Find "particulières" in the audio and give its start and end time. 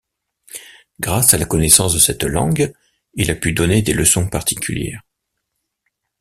4.27-5.03